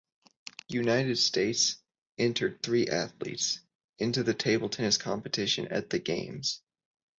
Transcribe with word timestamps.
United 0.69 1.15
States 1.19 1.75
entered 2.17 2.63
three 2.63 2.87
athletes 2.87 3.59
into 3.99 4.23
the 4.23 4.33
table 4.33 4.67
tennis 4.67 4.97
competition 4.97 5.67
at 5.67 5.91
the 5.91 5.99
games. 5.99 6.63